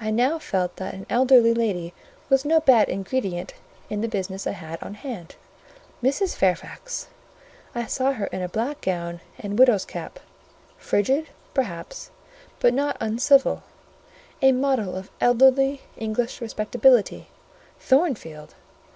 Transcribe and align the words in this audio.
I 0.00 0.10
now 0.10 0.40
felt 0.40 0.74
that 0.82 0.94
an 0.94 1.06
elderly 1.08 1.54
lady 1.54 1.94
was 2.28 2.44
no 2.44 2.58
bad 2.58 2.88
ingredient 2.88 3.54
in 3.88 4.00
the 4.00 4.08
business 4.08 4.48
I 4.48 4.50
had 4.50 4.82
on 4.82 4.94
hand. 4.94 5.36
Mrs. 6.02 6.34
Fairfax! 6.34 7.06
I 7.72 7.86
saw 7.86 8.10
her 8.14 8.26
in 8.32 8.42
a 8.42 8.48
black 8.48 8.80
gown 8.80 9.20
and 9.38 9.56
widow's 9.56 9.84
cap; 9.84 10.18
frigid, 10.76 11.28
perhaps, 11.54 12.10
but 12.58 12.74
not 12.74 12.96
uncivil: 12.98 13.62
a 14.42 14.50
model 14.50 14.96
of 14.96 15.08
elderly 15.20 15.82
English 15.96 16.40
respectability. 16.40 17.28
Thornfield! 17.78 18.56